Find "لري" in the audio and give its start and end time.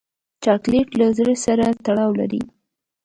2.19-2.41